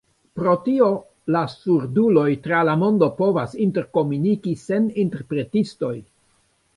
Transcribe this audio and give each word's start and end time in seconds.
Pro 0.37 0.51
tio 0.67 0.85
la 1.35 1.41
surduloj 1.51 2.25
tra 2.47 2.61
la 2.69 2.73
mondo 2.83 3.09
povas 3.19 3.53
interkomuniki 3.65 4.55
sen 4.63 4.89
interpretistoj! 5.05 5.93